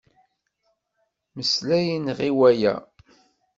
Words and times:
Mmeslayen 1.33 2.05
ɣe 2.17 2.27
waya. 2.37 2.73